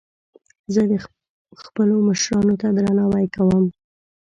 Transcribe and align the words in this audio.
زه 0.73 0.81
خپلو 1.63 1.95
مشرانو 2.09 2.53
ته 2.61 2.67
درناوی 2.75 3.27
کوم 3.35 3.65